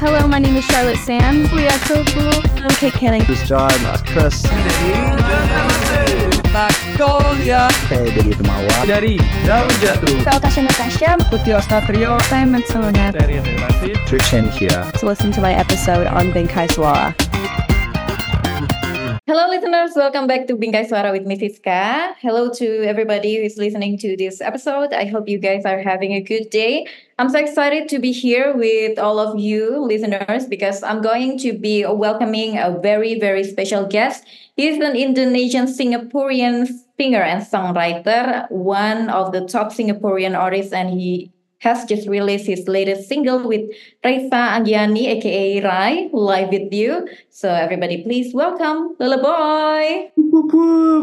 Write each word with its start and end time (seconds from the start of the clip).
Hello, 0.00 0.26
my 0.28 0.38
name 0.38 0.56
is 0.56 0.64
Charlotte 0.66 0.96
Sands. 0.98 1.50
We 1.52 1.66
are 1.66 1.78
so 1.86 2.04
cool. 2.04 2.32
I'm 2.62 2.70
Kate 2.76 2.92
Canning. 2.92 3.22
This 3.24 3.42
is 3.42 3.48
John, 3.48 3.70
uh, 3.84 3.98
Chris. 4.06 4.42
Magnolia 6.54 7.68
Saya 7.86 8.08
dari 8.10 8.32
Temawa. 8.34 8.76
dari 8.88 9.14
Daun 9.46 9.68
Jatuh 9.82 10.16
Saya 10.24 10.38
Tasha 10.40 10.62
Natasha. 10.64 11.10
Putih 11.30 11.58
Ostatrio 11.58 12.16
Saya 12.26 12.46
Matsunaga. 12.46 13.12
dari 13.14 13.38
Relasi 13.42 13.94
Trishan 14.06 14.46
here. 14.50 14.86
To 14.98 15.06
listen 15.06 15.30
to 15.34 15.40
my 15.42 15.52
episode 15.54 16.06
on 16.06 16.30
Bingkai 16.32 16.70
Suara. 16.72 17.12
Hello, 19.28 19.46
listeners. 19.46 19.90
Welcome 19.94 20.26
back 20.26 20.46
to 20.46 20.56
Bingkai 20.56 20.88
Suara 20.88 21.12
with 21.12 21.28
Mrs. 21.28 21.62
Ka. 21.62 22.16
Hello 22.18 22.48
to 22.48 22.88
everybody 22.88 23.36
who's 23.36 23.58
listening 23.58 23.98
to 23.98 24.16
this 24.16 24.40
episode. 24.40 24.94
I 24.94 25.04
hope 25.04 25.28
you 25.28 25.36
guys 25.36 25.66
are 25.66 25.82
having 25.82 26.14
a 26.14 26.22
good 26.22 26.48
day. 26.48 26.86
I'm 27.18 27.28
so 27.28 27.36
excited 27.38 27.90
to 27.90 27.98
be 27.98 28.10
here 28.10 28.56
with 28.56 28.98
all 28.98 29.18
of 29.20 29.38
you 29.38 29.84
listeners 29.84 30.46
because 30.46 30.82
I'm 30.82 31.02
going 31.02 31.36
to 31.40 31.52
be 31.52 31.84
welcoming 31.84 32.56
a 32.56 32.80
very, 32.80 33.20
very 33.20 33.44
special 33.44 33.84
guest. 33.84 34.24
He's 34.56 34.80
an 34.80 34.96
Indonesian 34.96 35.66
Singaporean 35.66 36.64
singer 36.96 37.20
and 37.20 37.44
songwriter, 37.44 38.50
one 38.50 39.10
of 39.10 39.32
the 39.32 39.44
top 39.44 39.76
Singaporean 39.76 40.38
artists, 40.38 40.72
and 40.72 40.88
he 40.88 41.30
has 41.58 41.84
just 41.84 42.08
released 42.08 42.46
his 42.46 42.68
latest 42.68 43.08
single 43.08 43.46
with 43.46 43.62
Raisa 44.04 44.30
Angiani, 44.54 45.06
aka 45.18 45.60
Rai, 45.62 46.08
Life 46.12 46.50
With 46.50 46.72
U. 46.72 47.08
So 47.30 47.50
everybody, 47.50 48.02
please 48.02 48.32
welcome 48.34 48.94
Lullaboy. 49.00 50.10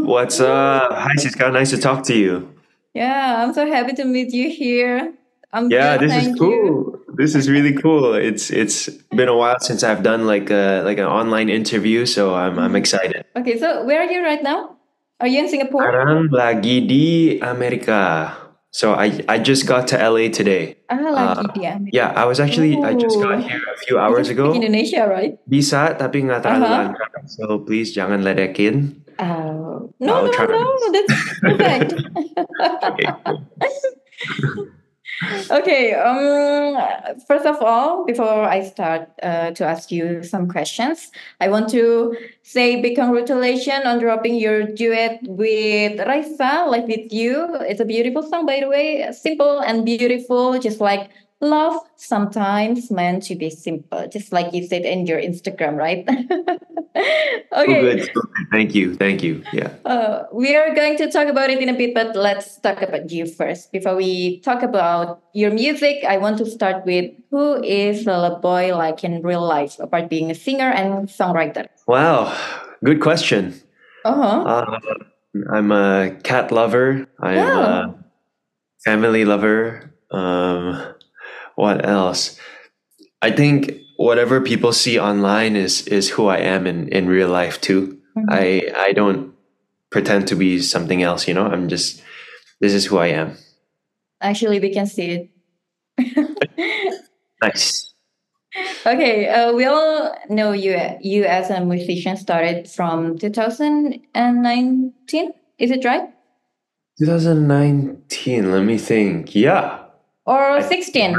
What's 0.05 0.40
up? 0.40 0.91
Hi, 0.94 1.13
Siska. 1.20 1.52
Nice 1.52 1.72
to 1.72 1.77
talk 1.77 2.04
to 2.04 2.16
you. 2.16 2.48
Yeah, 2.94 3.44
I'm 3.44 3.54
so 3.54 3.68
happy 3.68 3.94
to 3.94 4.05
meet 4.05 4.32
you 4.34 4.49
here. 4.49 5.13
I'm 5.52 5.70
Yeah, 5.72 5.98
good, 5.98 6.10
this 6.10 6.16
is 6.16 6.23
thank 6.23 6.40
you. 6.40 6.48
cool. 6.48 6.99
This 7.16 7.35
is 7.35 7.49
really 7.49 7.72
cool. 7.74 8.13
It's 8.16 8.52
it's 8.52 8.88
been 9.16 9.27
a 9.32 9.35
while 9.35 9.60
since 9.60 9.84
I've 9.84 10.04
done 10.04 10.27
like 10.27 10.49
a 10.52 10.84
like 10.84 10.99
an 10.99 11.08
online 11.08 11.48
interview, 11.48 12.05
so 12.05 12.35
I'm 12.35 12.60
I'm 12.60 12.76
excited. 12.76 13.24
Okay, 13.35 13.55
so 13.60 13.84
where 13.87 14.04
are 14.04 14.12
you 14.12 14.20
right 14.24 14.43
now? 14.43 14.76
Are 15.24 15.27
you 15.32 15.40
in 15.40 15.48
Singapore? 15.48 15.87
Sekarang 15.87 16.27
lagi 16.27 16.84
di 16.84 17.40
Amerika. 17.40 18.35
So 18.76 18.91
I 18.91 19.23
I 19.31 19.40
just 19.40 19.63
got 19.71 19.87
to 19.87 19.95
LA 19.95 20.27
today. 20.27 20.76
Ah, 20.91 20.99
lagi 20.99 21.48
Uh, 21.48 21.55
dia. 21.55 21.73
Yeah, 21.95 22.09
I 22.12 22.27
was 22.27 22.43
actually 22.43 22.76
I 22.84 22.91
just 22.91 23.15
got 23.23 23.40
Oh. 23.40 23.48
here 23.48 23.63
a 23.63 23.77
few 23.87 23.95
hours 23.95 24.27
ago. 24.27 24.51
Indonesia, 24.51 25.07
right? 25.07 25.40
Bisa 25.48 25.95
tapi 25.95 26.27
nggak 26.27 26.43
terlalu 26.43 26.68
Uh-huh. 26.68 26.91
lancar. 26.91 27.23
So 27.31 27.63
please 27.63 27.96
jangan 27.96 28.20
ledekin. 28.27 28.99
Oh, 29.15 29.96
no, 30.03 30.12
I'll 30.12 30.27
no, 30.27 30.35
try 30.35 30.51
no, 30.51 30.91
that's 30.91 31.15
perfect. 31.40 31.90
Okay. 32.91 33.07
okay, 35.49 35.94
um, 35.94 36.76
first 37.27 37.46
of 37.46 37.62
all, 37.62 38.05
before 38.05 38.44
I 38.44 38.63
start 38.63 39.10
uh, 39.24 39.52
to 39.52 39.66
ask 39.66 39.91
you 39.91 40.24
some 40.24 40.49
questions, 40.49 41.12
I 41.40 41.48
want 41.48 41.70
to 41.70 42.18
say 42.44 42.82
big 42.82 42.96
congratulations 42.96 43.86
on 43.86 43.99
dropping 43.99 44.36
your 44.36 44.63
duet 44.63 45.20
with 45.24 45.99
Raisa, 46.05 46.66
Life 46.68 46.86
With 46.88 47.12
U. 47.13 47.58
It's 47.62 47.80
a 47.80 47.86
beautiful 47.86 48.24
song, 48.24 48.46
by 48.46 48.60
the 48.60 48.68
way, 48.68 49.10
simple 49.12 49.60
and 49.60 49.86
beautiful, 49.86 50.60
just 50.60 50.82
like 50.82 51.10
love 51.41 51.80
sometimes 51.98 52.90
meant 52.91 53.24
to 53.24 53.36
be 53.36 53.50
simple, 53.50 54.08
just 54.08 54.32
like 54.32 54.54
you 54.54 54.66
said 54.68 54.84
in 54.84 55.05
your 55.05 55.20
Instagram, 55.20 55.77
right? 55.77 56.08
So 57.52 57.62
okay. 57.64 57.82
good. 57.82 58.00
so 58.05 58.22
good. 58.22 58.48
Thank 58.52 58.76
you. 58.76 58.96
Thank 58.96 59.22
you. 59.24 59.44
Yeah. 59.54 59.72
Uh, 59.86 60.24
we 60.32 60.55
are 60.55 60.74
going 60.74 60.98
to 60.98 61.12
talk 61.12 61.27
about 61.27 61.50
it 61.50 61.60
in 61.62 61.68
a 61.70 61.74
bit, 61.74 61.94
but 61.94 62.16
let's 62.16 62.58
talk 62.60 62.82
about 62.82 63.12
you 63.12 63.26
first. 63.27 63.72
Before 63.72 63.96
we 63.96 64.40
talk 64.42 64.64
about 64.64 65.22
your 65.34 65.52
music, 65.52 66.03
I 66.08 66.18
want 66.18 66.38
to 66.40 66.46
start 66.46 66.86
with 66.86 67.12
who 67.31 67.62
is 67.64 68.06
Lullaboy 68.06 68.75
like 68.75 69.03
in 69.03 69.22
real 69.24 69.46
life, 69.46 69.78
apart 69.80 70.09
being 70.09 70.31
a 70.31 70.36
singer 70.36 70.72
and 70.72 71.08
songwriter? 71.08 71.68
Wow. 71.88 72.31
Good 72.84 73.02
question. 73.02 73.53
Uh-huh. 74.06 74.44
Uh, 74.44 74.80
I'm 75.53 75.72
a 75.72 76.16
cat 76.24 76.52
lover. 76.52 77.08
I'm 77.20 77.38
Oh. 77.38 77.62
a 77.62 77.96
family 78.86 79.26
lover. 79.26 79.94
Um, 80.12 80.95
what 81.56 81.86
else? 81.86 82.40
I 83.22 83.32
think 83.32 83.74
whatever 83.98 84.42
people 84.42 84.74
see 84.74 85.00
online 85.00 85.56
is 85.56 85.88
is 85.88 86.10
who 86.10 86.28
I 86.28 86.38
am 86.38 86.68
in, 86.68 86.88
in 86.90 87.08
real 87.08 87.30
life 87.30 87.60
too. 87.62 87.98
Mhm. 88.18 88.26
I 88.30 88.72
I 88.76 88.92
don't 88.94 89.34
pretend 89.90 90.28
to 90.28 90.36
be 90.36 90.60
something 90.62 91.02
else. 91.04 91.28
You 91.28 91.34
know, 91.34 91.46
I'm 91.46 91.68
just 91.70 92.02
this 92.62 92.74
is 92.74 92.86
who 92.86 92.98
I 92.98 93.08
am. 93.08 93.38
Actually, 94.22 94.60
we 94.60 94.70
can 94.74 94.88
see 94.88 95.12
it. 95.12 95.30
Nice. 97.42 97.94
okay, 98.86 99.28
uh, 99.28 99.52
we 99.54 99.66
all 99.66 100.16
know 100.30 100.52
you. 100.54 100.78
You 101.02 101.26
as 101.26 101.50
a 101.50 101.60
musician 101.64 102.16
started 102.18 102.70
from 102.70 103.18
2019. 103.18 105.32
Is 105.60 105.72
it 105.72 105.84
right? 105.86 106.10
2019. 107.00 108.52
Let 108.52 108.64
me 108.64 108.78
think. 108.78 109.36
Yeah. 109.36 109.84
Or 110.25 110.62
16? 110.62 111.16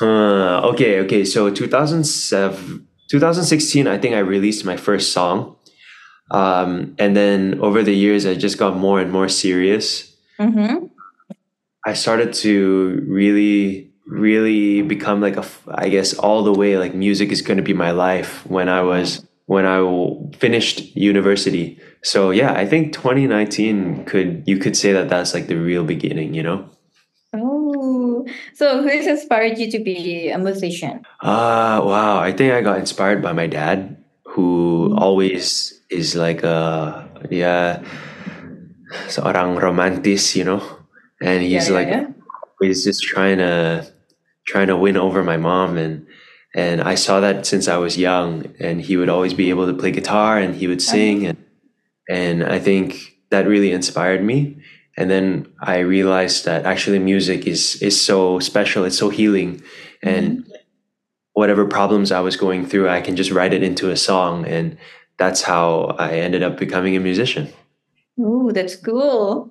Uh, 0.00 0.60
okay, 0.70 1.00
okay. 1.00 1.24
So 1.24 1.50
2007, 1.50 2.86
2016, 3.10 3.86
I 3.86 3.98
think 3.98 4.14
I 4.14 4.20
released 4.20 4.64
my 4.64 4.76
first 4.76 5.12
song. 5.12 5.56
Um, 6.30 6.94
and 6.98 7.16
then 7.16 7.60
over 7.60 7.82
the 7.82 7.94
years, 7.94 8.24
I 8.24 8.34
just 8.34 8.56
got 8.56 8.76
more 8.76 9.00
and 9.00 9.12
more 9.12 9.28
serious. 9.28 10.14
Mm-hmm. 10.38 10.86
I 11.84 11.92
started 11.92 12.32
to 12.34 13.04
really, 13.06 13.92
really 14.06 14.82
become 14.82 15.20
like 15.20 15.36
a 15.36 15.44
i 15.68 15.88
guess 15.88 16.12
all 16.14 16.42
the 16.42 16.52
way 16.52 16.76
like 16.76 16.94
music 16.94 17.30
is 17.30 17.40
going 17.40 17.56
to 17.56 17.62
be 17.62 17.72
my 17.72 17.90
life 17.90 18.44
when 18.46 18.68
I 18.68 18.82
was, 18.82 19.26
when 19.46 19.66
i 19.66 19.78
finished 20.36 20.96
university. 20.96 21.78
So 22.02 22.30
yeah, 22.30 22.52
I 22.54 22.66
think 22.66 22.92
2019 22.92 24.04
could, 24.06 24.44
you 24.46 24.58
could 24.58 24.76
say 24.76 24.92
that 24.92 25.08
that's 25.08 25.34
like 25.34 25.48
the 25.48 25.56
real 25.56 25.84
beginning, 25.84 26.34
you 26.34 26.42
know? 26.42 26.70
So 28.54 28.82
who 28.82 28.88
has 28.88 29.06
inspired 29.06 29.58
you 29.58 29.70
to 29.70 29.78
be 29.78 30.28
a 30.30 30.38
musician? 30.38 31.04
Ah, 31.22 31.80
wow. 31.82 32.18
I 32.20 32.32
think 32.32 32.52
I 32.52 32.60
got 32.60 32.78
inspired 32.78 33.22
by 33.22 33.32
my 33.32 33.46
dad, 33.46 33.96
who 34.24 34.94
always 34.96 35.80
is 35.90 36.14
like 36.16 36.42
a 36.42 37.08
yeah, 37.30 37.82
seorang 39.08 39.60
romantis, 39.60 40.36
you 40.36 40.44
know, 40.44 40.62
and 41.20 41.42
he's 41.42 41.68
yeah, 41.68 41.74
like 41.74 41.88
yeah. 41.88 42.06
always 42.60 42.84
just 42.84 43.02
trying 43.02 43.38
to 43.38 43.86
trying 44.46 44.68
to 44.68 44.76
win 44.76 44.96
over 44.96 45.22
my 45.22 45.36
mom, 45.36 45.76
and 45.76 46.06
and 46.54 46.82
I 46.82 46.94
saw 46.94 47.20
that 47.20 47.46
since 47.46 47.68
I 47.68 47.76
was 47.76 47.96
young, 47.96 48.54
and 48.58 48.80
he 48.80 48.96
would 48.96 49.08
always 49.08 49.34
be 49.34 49.50
able 49.50 49.66
to 49.66 49.74
play 49.74 49.90
guitar 49.90 50.38
and 50.38 50.54
he 50.54 50.66
would 50.66 50.82
sing, 50.82 51.26
and 51.26 51.38
and 52.08 52.44
I 52.44 52.58
think 52.58 53.18
that 53.30 53.46
really 53.46 53.72
inspired 53.72 54.22
me. 54.22 54.61
And 54.96 55.10
then 55.10 55.46
I 55.60 55.78
realized 55.78 56.44
that 56.44 56.66
actually 56.66 56.98
music 56.98 57.46
is 57.46 57.80
is 57.82 57.98
so 58.00 58.38
special. 58.40 58.84
It's 58.84 58.98
so 58.98 59.08
healing, 59.08 59.62
and 60.02 60.38
mm-hmm. 60.38 60.52
whatever 61.32 61.64
problems 61.64 62.12
I 62.12 62.20
was 62.20 62.36
going 62.36 62.66
through, 62.66 62.88
I 62.88 63.00
can 63.00 63.16
just 63.16 63.30
write 63.30 63.54
it 63.54 63.62
into 63.62 63.90
a 63.90 63.96
song, 63.96 64.46
and 64.46 64.76
that's 65.16 65.42
how 65.42 65.96
I 65.98 66.12
ended 66.18 66.42
up 66.42 66.58
becoming 66.58 66.96
a 66.96 67.00
musician. 67.00 67.48
Oh, 68.18 68.52
that's 68.52 68.76
cool. 68.76 69.50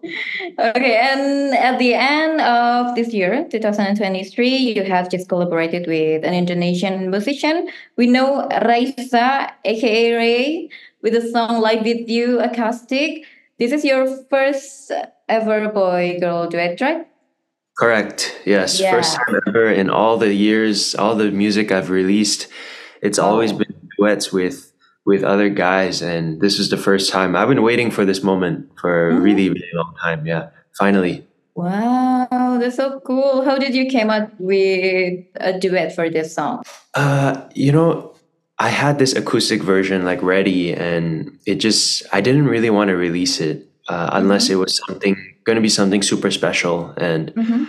Okay, 0.60 0.96
and 0.96 1.56
at 1.56 1.80
the 1.80 1.96
end 1.96 2.40
of 2.42 2.96
this 2.96 3.12
year, 3.12 3.48
2023, 3.50 4.48
you 4.48 4.84
have 4.84 5.10
just 5.10 5.28
collaborated 5.28 5.88
with 5.88 6.24
an 6.24 6.36
Indonesian 6.36 7.10
musician. 7.10 7.70
We 7.98 8.06
know 8.06 8.48
Raisa, 8.64 9.52
aka 9.66 10.14
Ray, 10.14 10.70
with 11.02 11.14
the 11.14 11.28
song 11.32 11.60
Life 11.60 11.84
With 11.84 12.08
U 12.08 12.40
acoustic. 12.40 13.26
This 13.62 13.72
is 13.72 13.86
your 13.86 14.08
first 14.34 14.92
ever 15.30 15.70
boy 15.70 16.18
girl 16.20 16.50
duet, 16.50 16.82
right? 16.82 17.06
Correct. 17.78 18.34
Yes. 18.44 18.80
Yeah. 18.82 18.90
First 18.92 19.18
time 19.18 19.38
ever 19.48 19.70
in 19.70 19.90
all 19.92 20.18
the 20.18 20.34
years, 20.34 20.96
all 20.96 21.14
the 21.14 21.30
music 21.30 21.72
I've 21.72 21.92
released, 21.94 22.48
it's 23.04 23.20
always 23.20 23.54
Oh. 23.54 23.58
been 23.62 23.76
duets 23.98 24.34
with 24.34 24.74
with 25.06 25.24
other 25.24 25.50
guys, 25.50 26.02
and 26.02 26.42
this 26.42 26.60
is 26.60 26.70
the 26.70 26.78
first 26.78 27.10
time. 27.12 27.36
I've 27.36 27.50
been 27.50 27.64
waiting 27.64 27.90
for 27.90 28.06
this 28.06 28.22
moment 28.24 28.70
for 28.80 29.10
a 29.10 29.14
Mhm. 29.14 29.24
really, 29.24 29.50
really 29.50 29.74
long 29.74 29.94
time. 30.02 30.26
Yeah. 30.26 30.50
Finally. 30.78 31.26
Wow, 31.56 32.58
that's 32.62 32.78
so 32.78 33.00
cool. 33.06 33.42
How 33.46 33.58
did 33.58 33.74
you 33.76 33.86
came 33.90 34.10
up 34.10 34.30
with 34.40 35.26
a 35.42 35.58
duet 35.58 35.94
for 35.94 36.10
this 36.10 36.34
song? 36.34 36.62
Uh, 36.94 37.42
you 37.56 37.72
know, 37.72 38.14
I 38.62 38.70
had 38.70 39.00
this 39.00 39.14
acoustic 39.16 39.64
version 39.64 40.06
like 40.06 40.22
ready, 40.22 40.72
and 40.72 41.40
it 41.48 41.56
just 41.56 42.04
I 42.14 42.22
didn't 42.22 42.46
really 42.46 42.70
want 42.70 42.90
to 42.90 42.96
release 42.96 43.42
it 43.42 43.68
uh, 43.90 44.10
unless 44.14 44.50
it 44.52 44.56
was 44.56 44.80
something 44.86 45.16
going 45.46 45.56
to 45.56 45.62
be 45.62 45.70
something 45.80 46.04
super 46.04 46.30
special. 46.30 46.94
And 46.98 47.34
Mm-hmm. 47.34 47.64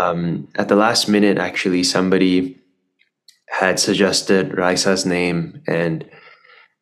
um, 0.00 0.46
at 0.54 0.68
the 0.68 0.76
last 0.76 1.08
minute, 1.08 1.36
actually, 1.38 1.82
somebody 1.82 2.56
had 3.48 3.80
suggested 3.80 4.56
Raisa's 4.56 5.04
name, 5.04 5.62
and 5.66 6.04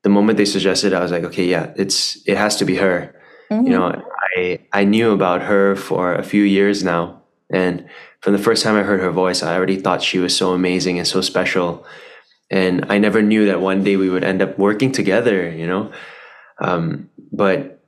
the 0.03 0.11
moment 0.11 0.37
they 0.37 0.45
suggested, 0.45 0.93
I 0.93 1.01
was 1.01 1.11
like, 1.11 1.25
okay, 1.25 1.47
yeah, 1.47 1.73
it's 1.77 2.19
it 2.29 2.37
has 2.37 2.57
to 2.57 2.67
be 2.67 2.77
her. 2.77 3.15
You 3.51 3.71
know, 3.73 4.03
I 4.37 4.59
I 4.75 4.85
knew 4.85 5.13
about 5.13 5.41
her 5.41 5.75
for 5.75 6.15
a 6.15 6.23
few 6.23 6.43
years 6.43 6.85
now, 6.85 7.23
and 7.51 7.89
from 8.21 8.35
the 8.35 8.43
first 8.47 8.63
time 8.63 8.77
I 8.77 8.83
heard 8.83 9.01
her 9.01 9.11
voice, 9.11 9.43
I 9.43 9.57
already 9.57 9.81
thought 9.81 10.03
she 10.03 10.19
was 10.19 10.37
so 10.37 10.53
amazing 10.53 10.99
and 10.99 11.09
so 11.09 11.23
special. 11.23 11.87
And 12.51 12.87
I 12.89 12.99
never 12.99 13.21
knew 13.23 13.47
that 13.47 13.61
one 13.61 13.85
day 13.85 13.97
we 13.97 14.09
would 14.09 14.25
end 14.25 14.41
up 14.41 14.59
working 14.59 14.91
together, 14.93 15.51
you 15.51 15.67
know. 15.67 15.93
Um, 16.61 17.11
but 17.33 17.81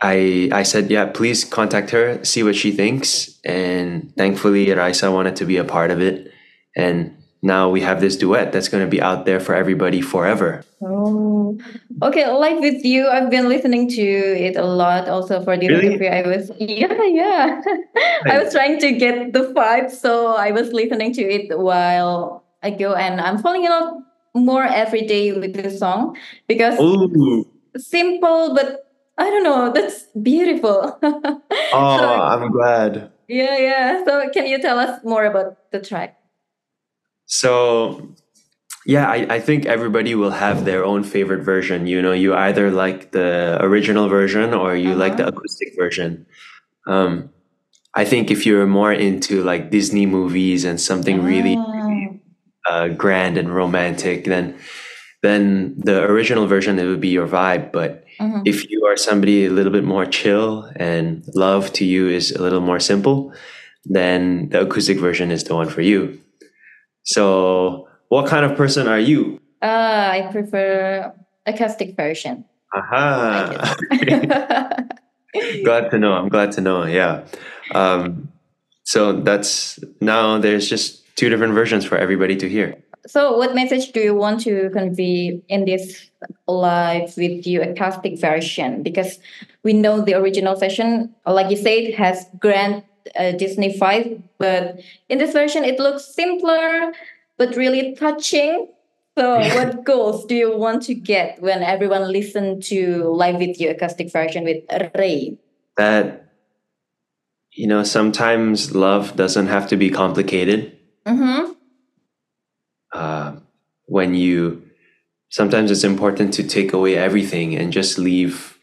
I 0.00 0.48
I 0.52 0.62
said, 0.62 0.90
yeah, 0.90 1.06
please 1.06 1.44
contact 1.44 1.90
her, 1.90 2.24
see 2.24 2.42
what 2.42 2.56
she 2.56 2.72
thinks. 2.72 3.38
And 3.44 4.14
thankfully, 4.16 4.72
Raisa 4.72 5.10
wanted 5.12 5.36
to 5.36 5.44
be 5.44 5.56
a 5.58 5.64
part 5.64 5.90
of 5.90 6.00
it. 6.00 6.32
And 6.76 7.14
now 7.42 7.68
we 7.70 7.82
have 7.82 8.00
this 8.00 8.16
duet 8.16 8.50
that's 8.52 8.68
going 8.68 8.82
to 8.84 8.90
be 8.90 9.00
out 9.00 9.24
there 9.26 9.38
for 9.40 9.54
everybody 9.54 10.00
forever. 10.00 10.62
Oh, 10.82 11.58
okay. 12.02 12.26
Life 12.30 12.60
With 12.60 12.84
U, 12.84 13.08
I've 13.08 13.30
been 13.30 13.48
listening 13.48 13.88
to 13.90 14.02
it 14.02 14.56
a 14.56 14.64
lot. 14.64 15.08
Also 15.08 15.42
for 15.44 15.56
the 15.56 15.68
Really? 15.68 15.86
interview, 15.86 16.08
I 16.08 16.22
was 16.26 16.50
yeah, 16.58 16.92
yeah. 17.04 17.60
I 18.30 18.42
was 18.42 18.52
trying 18.52 18.78
to 18.80 18.92
get 18.92 19.32
the 19.32 19.52
vibe, 19.54 19.90
so 19.90 20.34
I 20.34 20.50
was 20.52 20.72
listening 20.72 21.12
to 21.14 21.22
it 21.22 21.58
while 21.58 22.44
I 22.62 22.70
go, 22.70 22.94
and 22.94 23.20
I'm 23.20 23.38
falling 23.38 23.64
in 23.64 23.70
love 23.70 24.02
more 24.34 24.64
every 24.64 25.02
day 25.02 25.32
with 25.32 25.54
this 25.54 25.78
song 25.78 26.16
because 26.46 26.78
Ooh. 26.80 27.46
simple, 27.76 28.54
but 28.54 28.84
I 29.16 29.30
don't 29.30 29.42
know. 29.42 29.72
That's 29.72 30.04
beautiful. 30.22 30.98
Oh, 31.70 31.98
So- 31.98 32.22
I'm 32.22 32.50
glad. 32.50 33.10
yeah, 33.28 33.58
yeah. 33.58 34.04
So 34.04 34.28
can 34.32 34.46
you 34.46 34.60
tell 34.60 34.78
us 34.78 35.00
more 35.04 35.24
about 35.26 35.58
the 35.70 35.80
track? 35.80 36.16
So, 37.26 38.14
yeah, 38.86 39.06
I, 39.08 39.26
I 39.36 39.40
think 39.40 39.66
everybody 39.66 40.14
will 40.14 40.30
have 40.30 40.64
their 40.64 40.84
own 40.84 41.04
favorite 41.04 41.42
version. 41.42 41.86
You 41.86 42.00
know, 42.00 42.12
you 42.12 42.34
either 42.34 42.70
like 42.70 43.12
the 43.12 43.58
original 43.60 44.08
version 44.08 44.54
or 44.54 44.74
you 44.74 44.94
like 44.94 45.16
the 45.18 45.26
acoustic 45.28 45.74
version. 45.76 46.24
Um, 46.86 47.28
I 47.94 48.04
think 48.06 48.30
if 48.30 48.46
you're 48.46 48.66
more 48.66 48.92
into 48.92 49.42
like 49.44 49.70
Disney 49.70 50.06
movies 50.06 50.64
and 50.64 50.80
something 50.80 51.22
really 51.22 51.56
Ah. 51.58 51.77
Uh, 52.70 52.88
grand 52.88 53.36
and 53.38 53.54
romantic, 53.54 54.24
then 54.24 54.54
then 55.22 55.74
the 55.78 56.02
original 56.04 56.46
version 56.46 56.78
it 56.78 56.86
would 56.86 57.00
be 57.00 57.08
your 57.08 57.26
vibe. 57.26 57.72
But 57.72 58.04
Mhm. 58.20 58.42
if 58.46 58.70
you 58.70 58.86
are 58.86 58.96
somebody 58.96 59.46
a 59.46 59.50
little 59.50 59.72
bit 59.72 59.84
more 59.84 60.06
chill 60.06 60.70
and 60.76 61.24
love 61.34 61.72
to 61.74 61.84
you 61.84 62.08
is 62.08 62.30
a 62.32 62.42
little 62.42 62.60
more 62.60 62.78
simple, 62.80 63.32
then 63.84 64.48
the 64.50 64.60
acoustic 64.62 64.98
version 64.98 65.30
is 65.30 65.42
the 65.44 65.54
one 65.54 65.68
for 65.68 65.82
you. 65.82 66.18
So, 67.04 67.88
what 68.08 68.26
kind 68.26 68.44
of 68.44 68.56
person 68.56 68.86
are 68.86 68.98
you? 69.00 69.40
Uh, 69.62 70.10
I 70.14 70.28
prefer 70.30 71.12
acoustic 71.46 71.96
version. 71.96 72.44
Aha! 72.74 73.74
glad 75.64 75.90
to 75.90 75.98
know. 75.98 76.12
I'm 76.12 76.28
glad 76.28 76.52
to 76.52 76.60
know. 76.60 76.84
Yeah. 76.84 77.24
Um, 77.74 78.28
so 78.84 79.12
that's 79.12 79.78
now 80.00 80.38
there's 80.38 80.68
just 80.68 81.02
two 81.18 81.28
different 81.28 81.52
versions 81.52 81.84
for 81.84 81.98
everybody 81.98 82.36
to 82.36 82.48
hear. 82.48 82.76
so, 83.06 83.36
what 83.36 83.54
message 83.54 83.92
do 83.92 84.00
you 84.00 84.14
want 84.14 84.40
to 84.42 84.70
convey 84.70 85.42
in 85.48 85.64
this 85.64 86.10
Life 86.46 87.16
With 87.16 87.46
U 87.46 87.60
acoustic 87.62 88.20
version? 88.20 88.82
Because 88.82 89.18
we 89.64 89.72
know 89.72 90.00
the 90.00 90.14
original 90.14 90.54
session, 90.56 91.14
like 91.26 91.50
you 91.50 91.56
said, 91.56 91.94
has 91.94 92.24
grand 92.38 92.84
uh, 93.18 93.32
Disney 93.32 93.76
vibe, 93.76 94.22
but 94.38 94.78
in 95.08 95.18
this 95.18 95.32
version, 95.32 95.64
it 95.64 95.78
looks 95.80 96.14
simpler 96.14 96.92
but 97.36 97.56
really 97.56 97.94
touching. 97.96 98.68
So, 99.18 99.38
what 99.56 99.84
goals 99.84 100.24
do 100.26 100.36
you 100.36 100.56
want 100.56 100.82
to 100.84 100.94
get 100.94 101.42
when 101.42 101.62
everyone 101.64 102.12
listen 102.12 102.60
to 102.72 103.04
Life 103.10 103.38
With 103.38 103.60
U 103.60 103.70
acoustic 103.70 104.12
version 104.12 104.44
with 104.44 104.62
Ray? 104.94 105.36
That 105.76 106.28
you 107.58 107.66
know, 107.66 107.82
sometimes 107.82 108.72
love 108.76 109.16
doesn't 109.16 109.48
have 109.48 109.66
to 109.70 109.76
be 109.76 109.90
complicated. 109.90 110.77
Mm-hmm. 111.08 111.52
uh, 112.92 113.36
when 113.86 114.14
you 114.14 114.62
sometimes 115.30 115.70
it's 115.70 115.84
important 115.84 116.34
to 116.34 116.42
take 116.42 116.72
away 116.74 116.96
everything 116.96 117.56
and 117.56 117.72
just 117.72 117.98
leave 117.98 118.58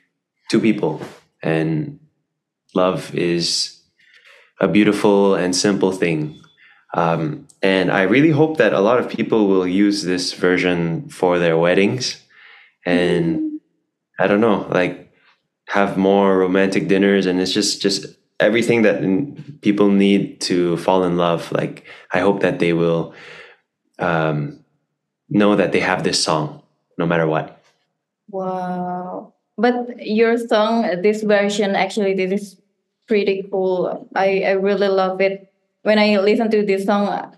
two 0.52 0.60
people. 0.60 1.02
And 1.42 2.00
love 2.76 3.14
is 3.16 3.82
a 4.60 4.68
beautiful 4.68 5.36
and 5.36 5.56
simple 5.56 5.92
thing. 5.92 6.40
Um, 6.94 7.48
and 7.62 7.92
i 7.92 8.04
really 8.04 8.30
hope 8.30 8.58
that 8.58 8.74
a 8.74 8.80
lot 8.80 9.00
of 9.00 9.10
people 9.10 9.48
will 9.48 9.68
use 9.68 10.04
this 10.04 10.34
version 10.34 11.10
for 11.10 11.40
their 11.40 11.58
weddings. 11.58 12.22
And 12.86 13.60
i 14.20 14.28
don't 14.28 14.42
know 14.42 14.68
like 14.70 15.12
have 15.70 15.98
more 15.98 16.38
romantic 16.38 16.88
dinners 16.88 17.26
and 17.26 17.40
it's 17.42 17.52
just 17.52 17.82
just 17.82 18.06
everything 18.40 18.82
that 18.82 19.02
people 19.62 19.90
need 19.90 20.42
to 20.42 20.78
fall 20.78 21.04
in 21.04 21.18
love 21.18 21.52
like 21.52 21.86
i 22.12 22.20
hope 22.20 22.42
that 22.42 22.60
they 22.60 22.74
will 22.74 23.14
um, 24.00 24.60
know 25.30 25.56
that 25.56 25.72
they 25.72 25.80
have 25.80 26.04
this 26.04 26.22
song 26.22 26.62
no 26.98 27.06
matter 27.06 27.28
what. 27.28 27.62
Wow. 28.30 29.34
But 29.58 30.06
your 30.06 30.38
song, 30.38 31.02
this 31.02 31.24
version, 31.24 31.76
actually, 31.76 32.14
this 32.14 32.42
is 32.42 32.62
pretty 33.08 33.48
cool. 33.52 34.10
I, 34.16 34.42
I 34.42 34.52
really 34.52 34.88
love 34.88 35.22
it. 35.22 35.52
When 35.84 36.00
I 36.00 36.18
listen 36.18 36.50
to 36.52 36.66
this 36.66 36.86
song, 36.86 37.36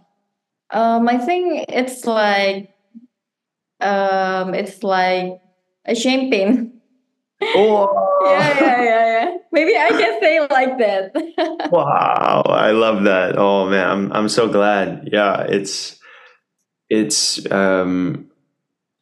um, 0.71 1.07
I 1.07 1.17
think 1.17 1.65
it's 1.69 2.05
like, 2.05 2.73
um, 3.79 4.53
it's 4.53 4.83
like 4.83 5.41
a 5.85 5.95
champagne. 5.95 6.73
Oh, 7.41 8.19
yeah, 8.25 8.59
yeah, 8.59 8.81
yeah, 8.83 9.05
yeah. 9.23 9.37
Maybe 9.51 9.77
I 9.77 9.89
can 9.89 10.19
say 10.19 10.39
like 10.39 10.77
that. 10.79 11.11
wow! 11.71 12.41
I 12.47 12.71
love 12.71 13.03
that. 13.03 13.37
Oh 13.37 13.69
man, 13.69 13.89
I'm 13.89 14.13
I'm 14.13 14.29
so 14.29 14.47
glad. 14.49 15.09
Yeah, 15.11 15.41
it's 15.43 15.99
it's 16.89 17.49
um, 17.51 18.31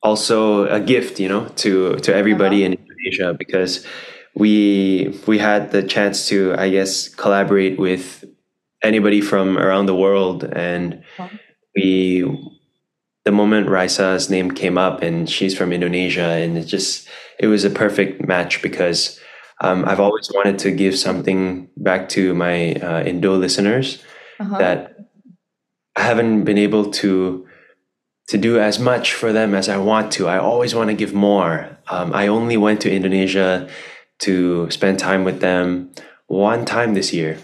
also 0.03 0.67
a 0.67 0.79
gift, 0.79 1.19
you 1.19 1.29
know, 1.29 1.47
to 1.63 1.95
to 1.97 2.13
everybody 2.15 2.63
in 2.63 2.73
Indonesia 2.73 3.33
because 3.37 3.85
we 4.35 5.17
we 5.27 5.37
had 5.37 5.71
the 5.71 5.83
chance 5.83 6.27
to, 6.29 6.55
I 6.57 6.69
guess, 6.69 7.07
collaborate 7.07 7.79
with 7.79 8.25
anybody 8.83 9.21
from 9.21 9.57
around 9.57 9.85
the 9.87 9.95
world, 9.95 10.43
and 10.43 11.03
Wow. 11.17 11.29
we 11.75 12.25
the 13.23 13.31
moment 13.31 13.67
Raisa's 13.69 14.29
name 14.29 14.51
came 14.51 14.77
up 14.77 15.01
and 15.01 15.27
she's 15.29 15.57
from 15.57 15.73
Indonesia 15.73 16.21
and 16.37 16.57
it 16.57 16.65
just 16.65 17.07
it 17.39 17.47
was 17.47 17.63
a 17.63 17.69
perfect 17.69 18.25
match 18.27 18.61
because 18.61 19.19
um, 19.61 19.85
I've 19.85 19.99
always 19.99 20.29
wanted 20.33 20.59
to 20.59 20.71
give 20.71 20.97
something 20.97 21.69
back 21.77 22.09
to 22.09 22.33
my 22.33 22.73
uh, 22.75 23.03
Indo 23.03 23.35
listeners 23.37 24.03
Uh-huh. 24.35 24.57
that 24.59 24.99
I 25.95 26.01
haven't 26.03 26.43
been 26.43 26.57
able 26.59 26.91
to 26.99 27.47
to 28.27 28.35
do 28.37 28.59
as 28.59 28.79
much 28.79 29.13
for 29.15 29.31
them 29.31 29.55
as 29.55 29.69
I 29.71 29.77
want 29.79 30.11
to. 30.19 30.27
I 30.27 30.37
always 30.43 30.75
want 30.75 30.89
to 30.91 30.95
give 30.97 31.13
more. 31.15 31.71
Um, 31.87 32.11
I 32.11 32.27
only 32.27 32.57
went 32.59 32.81
to 32.83 32.91
Indonesia 32.91 33.69
to 34.27 34.67
spend 34.75 34.99
time 34.99 35.23
with 35.23 35.39
them 35.39 35.91
one 36.27 36.65
time 36.65 36.95
this 36.99 37.13
year 37.13 37.37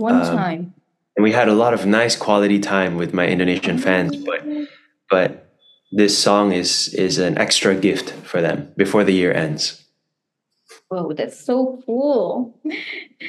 One 0.00 0.24
um, 0.24 0.36
time. 0.36 0.62
and 1.16 1.22
we 1.24 1.32
had 1.36 1.48
a 1.52 1.56
lot 1.58 1.74
of 1.76 1.84
nice 1.84 2.16
quality 2.16 2.56
time 2.64 2.96
with 2.96 3.12
my 3.12 3.26
Indonesian 3.28 3.76
fans. 3.76 4.16
But 4.16 4.40
but 5.12 5.49
this 5.92 6.16
song 6.18 6.52
is 6.52 6.94
is 6.94 7.18
an 7.18 7.38
extra 7.38 7.74
gift 7.74 8.10
for 8.24 8.40
them 8.40 8.72
before 8.76 9.04
the 9.04 9.12
year 9.12 9.32
ends. 9.32 9.84
Whoa, 10.88 11.12
that's 11.12 11.38
so 11.38 11.82
cool. 11.86 12.54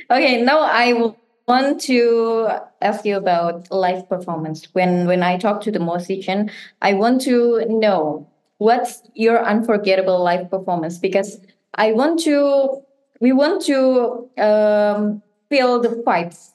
Okay, 0.09 0.41
now 0.41 0.61
I 0.61 1.13
want 1.47 1.81
to 1.81 2.47
ask 2.81 3.03
you 3.03 3.17
about 3.17 3.69
live 3.71 4.07
performance. 4.07 4.67
When 4.73 5.05
when 5.05 5.21
I 5.21 5.37
talk 5.37 5.61
to 5.61 5.71
the 5.71 5.79
musician, 5.79 6.49
I 6.81 6.93
want 6.93 7.21
to 7.23 7.65
know 7.67 8.27
what's 8.57 9.01
your 9.15 9.43
unforgettable 9.43 10.23
live 10.23 10.49
performance 10.49 10.97
because 10.97 11.41
I 11.75 11.91
want 11.91 12.19
to 12.23 12.81
we 13.19 13.33
want 13.33 13.65
to 13.65 14.29
um, 14.37 15.21
feel 15.49 15.81
the 15.81 15.89
vibes 16.07 16.51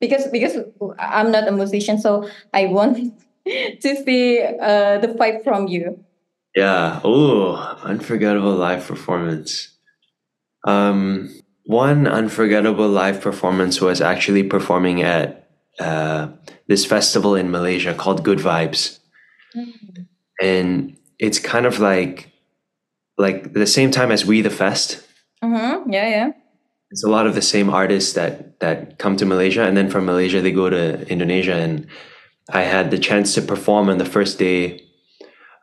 because 0.00 0.28
because 0.28 0.58
I'm 0.98 1.32
not 1.32 1.48
a 1.48 1.52
musician, 1.52 1.98
so 1.98 2.28
I 2.54 2.66
want 2.66 3.12
to 3.80 4.04
see 4.04 4.42
uh, 4.42 4.98
the 4.98 5.14
fight 5.16 5.44
from 5.44 5.68
you. 5.68 6.04
Yeah. 6.54 7.00
Oh, 7.04 7.54
unforgettable 7.82 8.54
live 8.54 8.86
performance. 8.86 9.76
Um, 10.66 11.30
one 11.64 12.06
unforgettable 12.06 12.88
live 12.88 13.20
performance 13.20 13.80
was 13.80 14.00
actually 14.00 14.42
performing 14.42 15.02
at 15.02 15.48
uh, 15.78 16.28
this 16.66 16.84
festival 16.84 17.34
in 17.34 17.50
Malaysia 17.50 17.94
called 17.94 18.24
Good 18.24 18.38
Vibes, 18.38 18.98
and 20.40 20.96
it's 21.18 21.38
kind 21.38 21.66
of 21.66 21.78
like 21.78 22.32
like 23.18 23.52
the 23.52 23.66
same 23.66 23.90
time 23.90 24.10
as 24.10 24.24
We 24.24 24.40
the 24.40 24.50
Fest. 24.50 25.02
Mm-hmm. 25.42 25.92
Yeah, 25.92 26.08
yeah. 26.08 26.30
It's 26.90 27.04
a 27.04 27.08
lot 27.08 27.26
of 27.26 27.34
the 27.34 27.42
same 27.42 27.68
artists 27.68 28.14
that 28.14 28.58
that 28.60 28.98
come 28.98 29.16
to 29.18 29.26
Malaysia, 29.26 29.62
and 29.64 29.76
then 29.76 29.90
from 29.90 30.06
Malaysia 30.06 30.40
they 30.40 30.52
go 30.52 30.70
to 30.70 31.06
Indonesia. 31.08 31.54
And 31.54 31.86
I 32.50 32.62
had 32.62 32.90
the 32.90 32.98
chance 32.98 33.34
to 33.34 33.42
perform 33.42 33.88
on 33.88 33.98
the 33.98 34.04
first 34.04 34.38
day, 34.38 34.84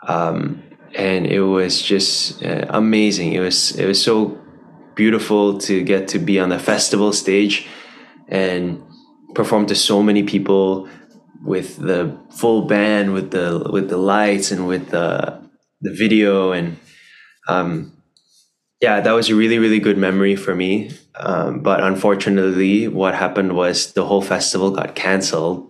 um, 0.07 0.61
and 0.93 1.25
it 1.25 1.41
was 1.41 1.81
just 1.81 2.43
uh, 2.43 2.65
amazing. 2.69 3.33
It 3.33 3.39
was 3.39 3.77
it 3.77 3.85
was 3.85 4.03
so 4.03 4.37
beautiful 4.95 5.57
to 5.59 5.83
get 5.83 6.07
to 6.09 6.19
be 6.19 6.39
on 6.39 6.49
the 6.49 6.59
festival 6.59 7.13
stage, 7.13 7.67
and 8.27 8.83
perform 9.33 9.65
to 9.67 9.75
so 9.75 10.03
many 10.03 10.23
people 10.23 10.89
with 11.43 11.77
the 11.77 12.17
full 12.31 12.63
band, 12.65 13.13
with 13.13 13.31
the 13.31 13.67
with 13.71 13.89
the 13.89 13.97
lights 13.97 14.51
and 14.51 14.67
with 14.67 14.89
the 14.89 15.41
the 15.81 15.93
video, 15.93 16.51
and 16.51 16.77
um, 17.47 17.93
yeah, 18.81 18.99
that 18.99 19.11
was 19.13 19.29
a 19.29 19.35
really 19.35 19.57
really 19.57 19.79
good 19.79 19.97
memory 19.97 20.35
for 20.35 20.53
me. 20.53 20.91
Um, 21.15 21.61
but 21.61 21.81
unfortunately, 21.81 22.87
what 22.87 23.15
happened 23.15 23.55
was 23.55 23.93
the 23.93 24.05
whole 24.05 24.21
festival 24.21 24.71
got 24.71 24.95
canceled. 24.95 25.69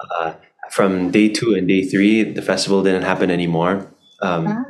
Uh, 0.00 0.34
from 0.70 1.10
day 1.10 1.28
two 1.28 1.54
and 1.54 1.68
day 1.68 1.82
three, 1.84 2.22
the 2.22 2.42
festival 2.42 2.82
didn't 2.82 3.02
happen 3.02 3.30
anymore. 3.30 3.90
Um, 4.20 4.64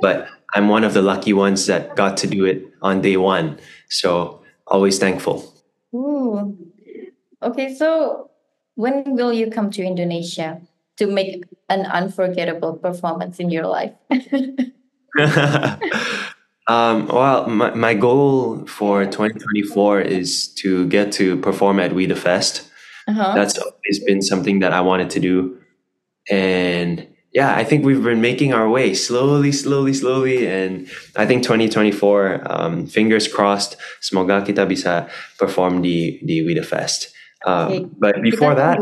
but 0.00 0.28
I'm 0.54 0.68
one 0.68 0.84
of 0.84 0.94
the 0.94 1.02
lucky 1.02 1.32
ones 1.32 1.66
that 1.66 1.96
got 1.96 2.16
to 2.18 2.26
do 2.26 2.44
it 2.44 2.64
on 2.82 3.00
day 3.00 3.16
one. 3.16 3.58
So 3.88 4.42
always 4.66 4.98
thankful. 4.98 5.54
Ooh. 5.94 6.56
Okay, 7.42 7.74
so 7.74 8.30
when 8.74 9.16
will 9.16 9.32
you 9.32 9.50
come 9.50 9.70
to 9.72 9.82
Indonesia 9.82 10.60
to 10.96 11.06
make 11.06 11.44
an 11.68 11.86
unforgettable 11.86 12.74
performance 12.74 13.38
in 13.38 13.50
your 13.50 13.66
life? 13.66 13.92
um, 16.66 17.06
well, 17.08 17.46
my, 17.48 17.74
my 17.74 17.94
goal 17.94 18.66
for 18.66 19.04
2024 19.04 20.00
is 20.00 20.48
to 20.54 20.86
get 20.88 21.12
to 21.12 21.36
perform 21.38 21.80
at 21.80 21.94
We 21.94 22.06
the 22.06 22.16
Fest. 22.16 22.69
Uh-huh. 23.10 23.34
That's 23.34 23.58
always 23.58 23.98
been 24.06 24.22
something 24.22 24.60
that 24.60 24.72
I 24.72 24.80
wanted 24.80 25.10
to 25.10 25.20
do. 25.20 25.58
And 26.30 27.06
yeah, 27.32 27.54
I 27.54 27.64
think 27.64 27.84
we've 27.84 28.02
been 28.02 28.20
making 28.20 28.52
our 28.52 28.68
way 28.68 28.94
slowly, 28.94 29.52
slowly, 29.52 29.94
slowly. 29.94 30.46
And 30.46 30.88
I 31.16 31.26
think 31.26 31.42
2024, 31.42 32.42
um, 32.46 32.86
fingers 32.86 33.26
crossed, 33.26 33.76
semoga 34.00 34.42
kita 34.42 34.66
bisa 34.66 35.08
perform 35.38 35.80
We 35.82 36.20
the 36.22 36.62
Fest. 36.62 37.12
Um, 37.46 37.72
Okay, 37.72 37.86
but 37.98 38.22
before 38.22 38.54
that, 38.54 38.78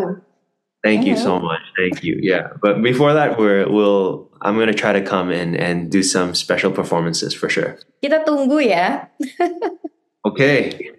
thank 0.83 1.07
you 1.07 1.17
so 1.17 1.39
much. 1.39 1.61
Thank 1.77 2.03
you. 2.03 2.19
Yeah. 2.21 2.49
But 2.61 2.83
before 2.83 3.13
that, 3.15 3.39
we're, 3.39 3.69
we'll, 3.71 4.29
I'm 4.43 4.57
going 4.57 4.69
to 4.69 4.75
try 4.75 4.93
to 4.93 5.03
come 5.03 5.31
in 5.31 5.55
and 5.57 5.91
do 5.91 6.03
some 6.03 6.35
special 6.35 6.73
performances 6.73 7.35
for 7.35 7.49
sure. 7.49 7.79
Kita 8.03 8.25
tunggu 8.25 8.61
ya. 8.61 9.07
Okay. 10.29 10.98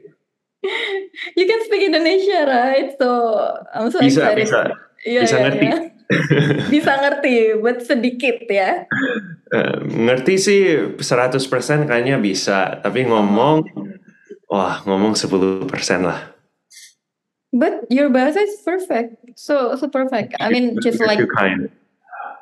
You 1.39 1.45
can 1.47 1.59
speak 1.63 1.87
Indonesia, 1.87 2.43
right? 2.43 2.91
So 2.99 3.07
I'm 3.71 3.87
so 3.91 3.99
Bisa, 4.03 4.35
excited. 4.35 4.43
bisa. 4.43 4.59
Iya, 5.07 5.21
Bisa 5.23 5.35
iya, 5.35 5.43
ngerti. 5.47 5.65
iya. 5.65 5.77
Bisa 6.67 6.91
ngerti, 6.99 7.35
but 7.61 7.77
sedikit 7.85 8.43
ya. 8.49 8.83
Eh, 9.53 9.75
ngerti 9.87 10.33
sih 10.41 10.61
100% 10.97 11.87
kayaknya 11.87 12.17
bisa. 12.19 12.81
Tapi 12.81 13.05
ngomong, 13.07 13.63
wah 14.49 14.81
ngomong 14.83 15.13
10% 15.15 15.69
lah. 16.03 16.33
But 17.53 17.85
your 17.89 18.09
bahasa 18.09 18.41
is 18.45 18.61
perfect. 18.61 19.17
So 19.37 19.73
so 19.77 19.89
perfect. 19.89 20.37
I 20.37 20.53
mean, 20.53 20.77
just 20.85 21.01
like 21.01 21.17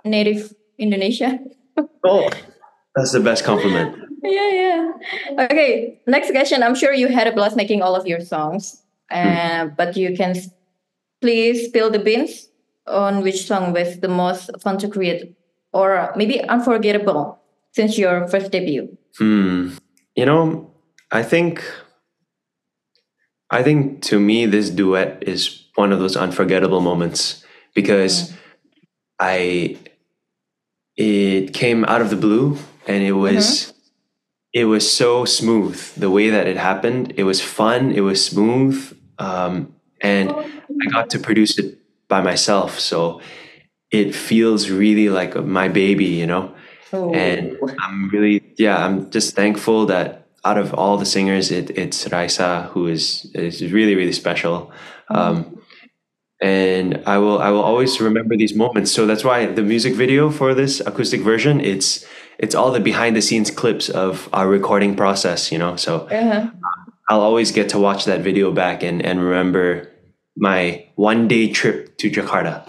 native 0.03 0.51
Indonesia. 0.75 1.39
Oh, 2.03 2.27
that's 2.95 3.15
the 3.15 3.23
best 3.23 3.45
compliment. 3.47 4.06
Yeah, 4.27 4.51
yeah. 4.51 5.45
Okay, 5.45 5.99
next 6.07 6.31
question. 6.31 6.63
I'm 6.63 6.75
sure 6.75 6.93
you 6.93 7.07
had 7.07 7.27
a 7.27 7.31
blast 7.31 7.55
making 7.55 7.81
all 7.81 7.95
of 7.95 8.07
your 8.07 8.21
songs, 8.21 8.81
uh, 9.11 9.65
but 9.65 9.95
you 9.97 10.15
can 10.15 10.35
please 11.21 11.67
spill 11.67 11.89
the 11.89 11.99
beans 11.99 12.49
on 12.85 13.21
which 13.21 13.45
song 13.45 13.73
was 13.73 13.99
the 13.99 14.07
most 14.07 14.49
fun 14.61 14.77
to 14.79 14.87
create, 14.87 15.35
or 15.73 16.13
maybe 16.15 16.41
unforgettable 16.43 17.39
since 17.71 17.97
your 17.97 18.27
first 18.27 18.51
debut. 18.51 18.97
Hmm. 19.17 19.75
You 20.15 20.25
know, 20.25 20.71
I 21.11 21.23
think 21.23 21.63
I 23.49 23.63
think 23.63 24.01
to 24.03 24.19
me 24.19 24.45
this 24.45 24.69
duet 24.69 25.23
is 25.25 25.65
one 25.75 25.91
of 25.91 25.99
those 25.99 26.17
unforgettable 26.17 26.81
moments 26.81 27.43
because 27.73 28.33
I 29.19 29.77
it 30.95 31.53
came 31.53 31.85
out 31.85 32.01
of 32.01 32.09
the 32.09 32.15
blue 32.15 32.57
and 32.87 33.03
it 33.03 33.13
was 33.13 33.73
it 34.59 34.65
was 34.65 34.83
so 34.91 35.25
smooth 35.25 35.77
the 35.95 36.09
way 36.09 36.29
that 36.29 36.47
it 36.47 36.57
happened. 36.57 37.13
It 37.17 37.23
was 37.23 37.41
fun, 37.41 37.91
it 37.91 38.01
was 38.01 38.23
smooth, 38.23 38.77
um, 39.19 39.73
and 40.01 40.31
I 40.31 40.85
got 40.91 41.09
to 41.11 41.19
produce 41.19 41.57
it 41.59 41.79
by 42.07 42.21
myself. 42.21 42.79
So 42.79 43.21
it 43.91 44.15
feels 44.15 44.69
really 44.69 45.09
like 45.09 45.35
my 45.35 45.67
baby, 45.67 46.05
you 46.21 46.27
know 46.27 46.53
Oh, 46.93 47.13
and 47.13 47.57
I'm 47.81 48.09
really 48.09 48.41
yeah 48.57 48.85
I'm 48.85 49.09
just 49.11 49.35
thankful 49.35 49.87
that 49.87 50.27
out 50.45 50.57
of 50.57 50.73
all 50.73 50.97
the 50.97 51.05
singers 51.05 51.51
it, 51.51 51.69
it's 51.71 52.07
Raisa 52.09 52.69
who 52.71 52.87
is 52.87 53.29
is 53.33 53.61
really 53.73 53.93
really 53.93 54.13
special 54.13 54.71
um, 55.09 55.59
and 56.39 57.03
I 57.05 57.17
will 57.17 57.39
I 57.39 57.49
will 57.49 57.61
always 57.61 57.99
remember 57.99 58.37
these 58.37 58.55
moments 58.55 58.93
so 58.93 59.05
that's 59.05 59.25
why 59.25 59.47
the 59.47 59.63
music 59.63 59.95
video 59.95 60.29
for 60.29 60.53
this 60.53 60.79
acoustic 60.79 61.21
version 61.21 61.59
it's 61.59 62.05
it's 62.39 62.55
all 62.55 62.71
the 62.71 62.79
behind 62.79 63.15
the 63.15 63.21
scenes 63.21 63.49
clips 63.51 63.89
of 63.89 64.29
our 64.33 64.47
recording 64.47 64.95
process 64.95 65.51
you 65.51 65.57
know 65.57 65.75
so 65.75 66.07
uh-huh. 66.07 66.49
I'll 67.09 67.21
always 67.21 67.51
get 67.51 67.69
to 67.69 67.79
watch 67.79 68.05
that 68.05 68.21
video 68.21 68.51
back 68.51 68.83
and 68.83 69.01
and 69.01 69.21
remember 69.23 69.89
my 70.35 70.85
one 70.95 71.27
day 71.27 71.49
trip 71.51 71.97
to 71.97 72.09
Jakarta 72.11 72.63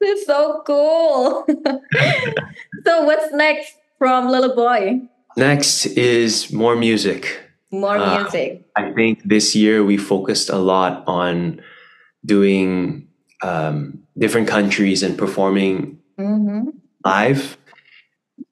That's 0.00 0.24
so 0.24 0.62
cool. 0.66 1.44
so 2.86 3.04
what's 3.04 3.32
next 3.32 3.76
from 3.98 4.28
Lullaboy? 4.28 5.08
next 5.36 5.86
is 5.86 6.50
more 6.52 6.74
music 6.76 7.38
More 7.70 7.96
Uh, 7.96 8.22
music. 8.22 8.66
I 8.74 8.90
think 8.92 9.22
this 9.22 9.54
year 9.54 9.84
we 9.84 9.96
focused 9.96 10.50
a 10.50 10.58
lot 10.58 11.04
on 11.06 11.62
doing 12.26 13.06
um, 13.46 14.02
different 14.18 14.48
countries 14.48 15.02
and 15.06 15.16
performing 15.16 15.98
hmm 16.18 16.74
live. 17.04 17.56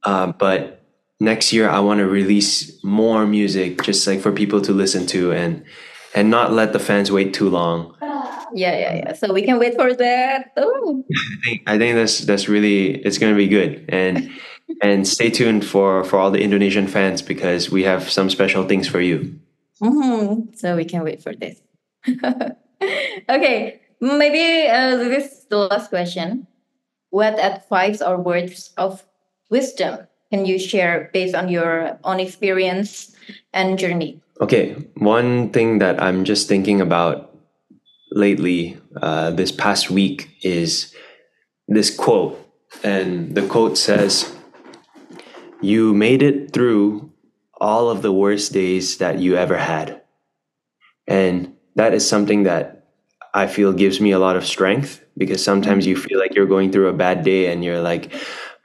Uh, 0.09 0.33
but 0.33 0.81
next 1.21 1.53
year 1.53 1.69
I 1.69 1.81
want 1.81 1.99
to 1.99 2.07
release 2.07 2.83
more 2.83 3.27
music, 3.27 3.83
just 3.83 4.07
like 4.07 4.21
for 4.23 4.33
people 4.33 4.63
to 4.63 4.73
listen 4.73 5.07
to 5.09 5.33
and 5.33 5.63
and 6.15 6.31
not 6.31 6.51
let 6.51 6.73
the 6.73 6.79
fans 6.79 7.13
wait 7.13 7.35
too 7.35 7.51
long. 7.51 7.95
Yeah, 8.55 8.73
yeah, 8.79 8.95
yeah. 8.97 9.13
So 9.13 9.35
we 9.35 9.43
can 9.43 9.59
wait 9.59 9.75
for 9.75 9.93
that. 9.93 10.53
I 10.57 11.37
think 11.45 11.63
I 11.67 11.77
think 11.77 11.95
that's 11.97 12.21
that's 12.21 12.49
really 12.49 12.97
it's 13.05 13.19
going 13.19 13.35
to 13.35 13.37
be 13.37 13.49
good 13.49 13.85
and 13.91 14.31
and 14.83 15.07
stay 15.07 15.29
tuned 15.29 15.67
for 15.67 16.05
for 16.05 16.19
all 16.19 16.31
the 16.31 16.41
Indonesian 16.41 16.87
fans 16.87 17.21
because 17.21 17.71
we 17.71 17.83
have 17.83 18.09
some 18.09 18.31
special 18.31 18.65
things 18.65 18.89
for 18.89 19.03
you. 19.03 19.39
hmm 19.83 20.49
So 20.57 20.75
we 20.75 20.87
can 20.87 21.05
wait 21.05 21.21
for 21.23 21.37
this. 21.37 21.61
okay, 23.29 23.81
maybe 24.01 24.71
uh, 24.73 24.97
this 24.97 25.33
is 25.33 25.45
the 25.51 25.69
last 25.69 25.91
question. 25.91 26.47
What 27.11 27.39
advice 27.39 28.01
or 28.01 28.17
words 28.17 28.73
of 28.79 29.05
wisdom 29.51 30.09
can 30.31 30.45
you 30.45 30.59
share 30.59 31.11
based 31.13 31.35
on 31.35 31.49
your 31.49 31.99
own 32.05 32.21
experience 32.21 33.17
and 33.53 33.79
journey? 33.79 34.21
Okay, 34.41 34.75
one 34.95 35.51
thing 35.51 35.79
that 35.79 36.01
I'm 36.03 36.25
just 36.25 36.49
thinking 36.49 36.81
about 36.81 37.35
lately, 38.13 38.79
uh, 39.01 39.31
this 39.33 39.51
past 39.51 39.91
week, 39.91 40.31
is 40.43 40.95
this 41.67 41.95
quote. 41.95 42.39
And 42.85 43.35
the 43.35 43.47
quote 43.47 43.79
says, 43.79 44.31
You 45.61 45.95
made 45.95 46.23
it 46.23 46.53
through 46.53 47.11
all 47.61 47.91
of 47.91 48.03
the 48.03 48.13
worst 48.13 48.53
days 48.53 48.99
that 48.99 49.19
you 49.19 49.37
ever 49.37 49.57
had. 49.57 50.03
And 51.07 51.57
that 51.75 51.95
is 51.95 52.07
something 52.07 52.43
that 52.45 52.87
I 53.35 53.47
feel 53.47 53.73
gives 53.73 54.01
me 54.01 54.13
a 54.13 54.19
lot 54.19 54.37
of 54.37 54.47
strength 54.47 55.03
because 55.17 55.43
sometimes 55.43 55.87
you 55.87 55.97
feel 55.97 56.19
like 56.19 56.35
you're 56.35 56.47
going 56.47 56.71
through 56.71 56.89
a 56.89 56.93
bad 56.93 57.25
day 57.25 57.51
and 57.51 57.65
you're 57.65 57.81
like, 57.81 58.13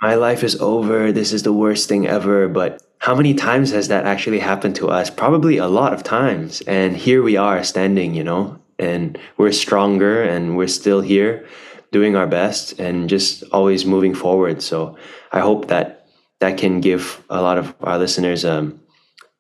my 0.03 0.15
life 0.15 0.43
is 0.43 0.59
over. 0.59 1.13
This 1.13 1.31
is 1.31 1.43
the 1.43 1.53
worst 1.53 1.87
thing 1.87 2.05
ever. 2.05 2.49
But 2.49 2.83
how 2.99 3.15
many 3.15 3.33
times 3.33 3.71
has 3.71 3.87
that 3.87 4.05
actually 4.05 4.39
happened 4.39 4.75
to 4.75 4.89
us? 4.89 5.09
Probably 5.09 5.55
a 5.55 5.67
lot 5.67 5.93
of 5.93 6.03
times. 6.03 6.59
And 6.67 6.97
here 6.97 7.23
we 7.23 7.37
are 7.37 7.63
standing, 7.63 8.13
you 8.13 8.25
know, 8.25 8.59
and 8.77 9.17
we're 9.37 9.53
stronger 9.53 10.21
and 10.21 10.57
we're 10.57 10.67
still 10.67 10.99
here 10.99 11.47
doing 11.93 12.17
our 12.17 12.27
best 12.27 12.77
and 12.81 13.07
just 13.07 13.43
always 13.53 13.85
moving 13.85 14.13
forward. 14.13 14.61
So 14.61 14.97
I 15.31 15.39
hope 15.39 15.69
that 15.69 16.05
that 16.39 16.57
can 16.57 16.81
give 16.81 17.23
a 17.29 17.41
lot 17.41 17.57
of 17.57 17.73
our 17.79 17.97
listeners 17.97 18.43
um, 18.43 18.81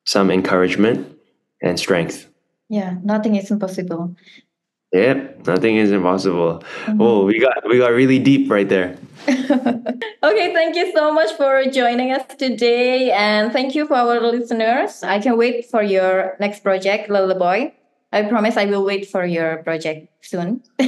some 0.05 0.31
encouragement 0.31 1.19
and 1.61 1.77
strength. 1.77 2.29
Yeah, 2.69 2.95
nothing 3.03 3.35
is 3.35 3.51
impossible. 3.51 4.15
Yep, 4.93 5.47
nothing 5.47 5.77
is 5.77 5.91
impossible. 5.91 6.63
Oh, 6.99 7.25
we 7.25 7.39
got 7.39 7.57
we 7.67 7.79
got 7.79 7.91
really 7.91 8.19
deep 8.19 8.49
right 8.49 8.67
there. 8.69 8.97
Okay, 10.23 10.53
thank 10.53 10.75
you 10.75 10.91
so 10.95 11.11
much 11.13 11.35
for 11.35 11.65
joining 11.67 12.11
us 12.13 12.23
today. 12.39 13.11
And 13.11 13.51
thank 13.51 13.75
you 13.75 13.85
for 13.85 13.95
our 13.95 14.19
listeners. 14.21 15.03
I 15.03 15.19
can 15.19 15.37
wait 15.37 15.65
for 15.69 15.83
your 15.83 16.35
next 16.39 16.61
project, 16.63 17.09
Lullaboy. 17.09 17.73
I 18.13 18.23
promise 18.23 18.55
I 18.55 18.65
will 18.65 18.85
wait 18.85 19.05
for 19.07 19.25
your 19.25 19.57
project 19.63 20.07
soon. 20.21 20.63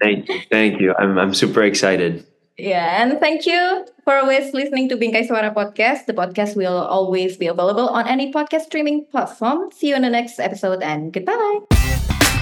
Thank 0.00 0.28
you, 0.28 0.38
thank 0.50 0.80
you. 0.80 0.94
I'm 0.96 1.18
I'm 1.18 1.34
super 1.34 1.62
excited. 1.66 2.24
yeah, 2.56 3.02
and 3.02 3.18
thank 3.20 3.46
you 3.46 3.84
for 4.04 4.14
always 4.14 4.54
listening 4.54 4.88
to 4.90 4.96
Bingkai 4.96 5.26
Suara 5.28 5.50
Podcast. 5.52 6.06
The 6.06 6.14
podcast 6.14 6.54
will 6.56 6.78
always 6.86 7.36
be 7.36 7.46
available 7.50 7.88
on 7.90 8.06
any 8.06 8.30
podcast 8.32 8.70
streaming 8.70 9.04
platform. 9.10 9.70
See 9.74 9.90
you 9.90 9.96
in 9.98 10.02
the 10.02 10.10
next 10.10 10.38
episode 10.38 10.82
and 10.82 11.12
goodbye. 11.12 11.97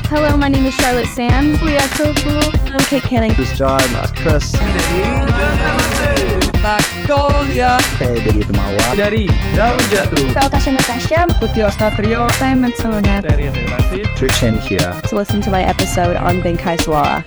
Hello, 0.08 0.36
my 0.36 0.48
name 0.48 0.66
is 0.66 0.74
Charlotte 0.74 1.06
Sands. 1.08 1.58
Wiatoglu. 1.60 2.38
I'm 2.72 2.80
Kate 2.86 3.02
Canning. 3.02 3.32
This 3.34 3.50
is 3.52 3.58
John, 3.58 3.80
Mas 3.92 4.10
Chris. 4.12 4.52
Magnolia 6.62 7.78
Saya 7.98 8.18
dari 8.18 8.42
Temawa. 8.42 8.86
dari 8.98 9.24
Daun 9.54 9.78
Jatuh. 9.90 10.26
Saya 10.34 10.48
Tasha 10.50 10.70
Natasha. 10.74 11.20
Putih 11.38 11.66
Satrio 11.70 12.26
Saya 12.38 12.54
Mensolonat. 12.58 13.22
dari 13.26 13.50
David. 13.50 14.06
Trishan 14.18 14.58
here. 14.58 14.94
To 15.10 15.14
listen 15.18 15.38
to 15.42 15.50
my 15.50 15.62
episode 15.62 16.16
on 16.18 16.42
Bingkai 16.42 16.78
Suara. 16.80 17.22